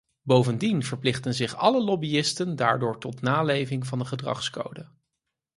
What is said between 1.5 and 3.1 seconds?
alle lobbyisten daardoor